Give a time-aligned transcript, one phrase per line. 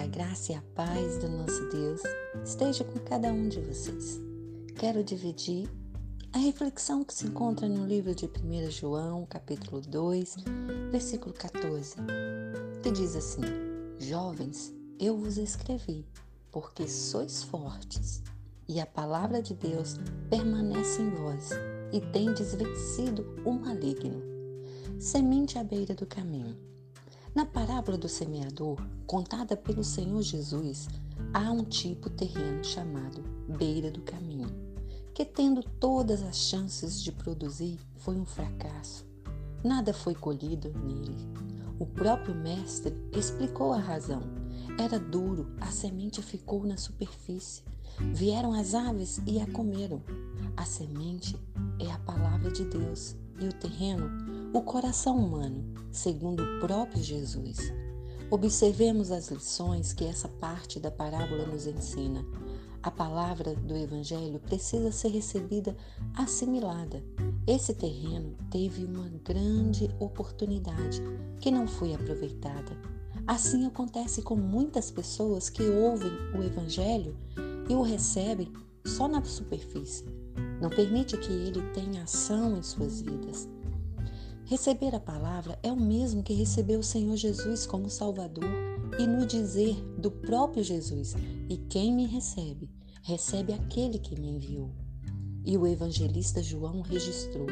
[0.00, 2.00] a graça e a paz do nosso Deus
[2.42, 4.18] esteja com cada um de vocês.
[4.74, 5.68] Quero dividir
[6.32, 10.36] a reflexão que se encontra no livro de 1 João, capítulo 2,
[10.90, 11.96] versículo 14,
[12.82, 13.42] que diz assim:
[13.98, 16.06] Jovens, eu vos escrevi,
[16.50, 18.22] porque sois fortes,
[18.66, 19.96] e a palavra de Deus
[20.30, 21.50] permanece em vós,
[21.92, 24.22] e tendes vencido o maligno.
[24.98, 26.56] Semente à beira do caminho.
[27.36, 30.88] Na parábola do semeador, contada pelo Senhor Jesus,
[31.34, 33.22] há um tipo terreno chamado
[33.58, 34.48] beira do caminho,
[35.12, 39.04] que tendo todas as chances de produzir, foi um fracasso.
[39.62, 41.14] Nada foi colhido nele.
[41.78, 44.22] O próprio mestre explicou a razão.
[44.78, 47.62] Era duro, a semente ficou na superfície.
[48.14, 50.02] Vieram as aves e a comeram.
[50.56, 51.38] A semente
[51.78, 55.62] é a palavra de Deus e o terreno o coração humano,
[55.92, 57.58] segundo o próprio Jesus.
[58.30, 62.24] Observemos as lições que essa parte da parábola nos ensina.
[62.82, 65.76] A palavra do Evangelho precisa ser recebida
[66.14, 67.04] assimilada.
[67.46, 71.02] Esse terreno teve uma grande oportunidade
[71.38, 72.80] que não foi aproveitada.
[73.26, 77.14] Assim acontece com muitas pessoas que ouvem o Evangelho
[77.68, 78.50] e o recebem
[78.86, 80.06] só na superfície.
[80.62, 83.46] Não permite que ele tenha ação em suas vidas.
[84.46, 88.44] Receber a palavra é o mesmo que receber o Senhor Jesus como Salvador
[88.96, 91.16] e no dizer do próprio Jesus:
[91.48, 92.70] E quem me recebe,
[93.02, 94.70] recebe aquele que me enviou.
[95.44, 97.48] E o evangelista João registrou: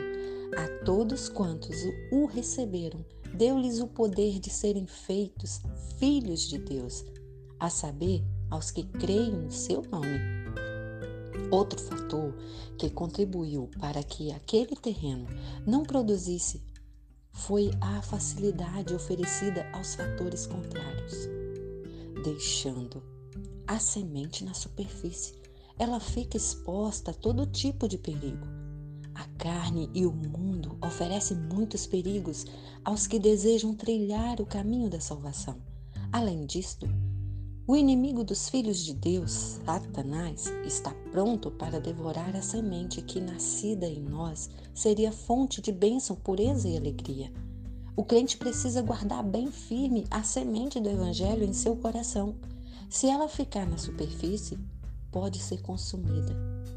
[0.57, 1.77] A todos quantos
[2.13, 5.63] o receberam, deu-lhes o poder de serem feitos
[5.99, 7.05] filhos de Deus,
[7.59, 10.21] a saber, aos que creem no seu nome.
[11.51, 12.33] Outro fator
[12.79, 15.27] que contribuiu para que aquele terreno
[15.67, 16.63] não produzisse
[17.35, 21.29] foi a facilidade oferecida aos fatores contrários,
[22.23, 23.03] deixando
[23.67, 25.35] a semente na superfície.
[25.77, 28.47] Ela fica exposta a todo tipo de perigo.
[29.15, 32.47] A carne e o mundo oferecem muitos perigos
[32.85, 35.61] aos que desejam trilhar o caminho da salvação.
[36.13, 36.89] Além disto,
[37.67, 43.87] o inimigo dos filhos de Deus, Satanás, está pronto para devorar a semente que, nascida
[43.87, 47.33] em nós, seria fonte de bênção, pureza e alegria.
[47.97, 52.35] O crente precisa guardar bem firme a semente do Evangelho em seu coração.
[52.91, 54.59] Se ela ficar na superfície,
[55.11, 56.37] pode ser consumida.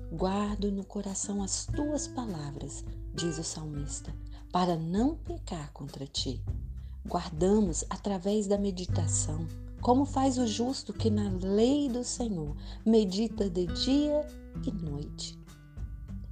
[0.10, 4.16] Guardo no coração as tuas palavras, diz o salmista,
[4.54, 6.42] para não pecar contra ti.
[7.06, 9.46] Guardamos através da meditação
[9.82, 12.56] como faz o justo que na lei do Senhor
[12.86, 14.26] medita de dia
[14.66, 15.38] e noite.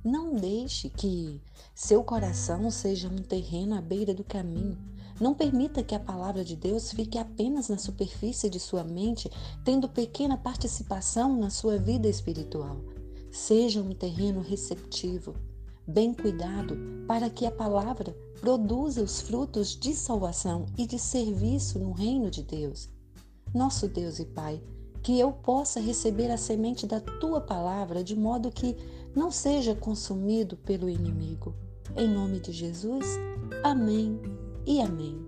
[0.04, 1.42] Não deixe que
[1.74, 4.78] seu coração seja um terreno à beira do caminho.
[5.20, 9.32] Não permita que a palavra de Deus fique apenas na superfície de sua mente,
[9.64, 12.78] tendo pequena participação na sua vida espiritual.
[13.32, 15.34] Seja um terreno receptivo,
[15.88, 16.78] bem cuidado,
[17.08, 22.44] para que a palavra produza os frutos de salvação e de serviço no reino de
[22.44, 22.95] Deus
[23.56, 24.62] nosso Deus e Pai,
[25.02, 28.76] que eu possa receber a semente da tua palavra de modo que
[29.16, 31.56] não seja consumido pelo inimigo.
[31.96, 33.06] Em nome de Jesus,
[33.64, 34.20] amém
[34.66, 35.26] e amém.